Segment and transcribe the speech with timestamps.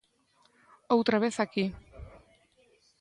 [0.95, 1.65] Outra vez aquí.